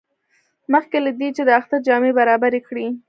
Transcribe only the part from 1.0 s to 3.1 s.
له دې چې د اختر جامې برابرې کړي.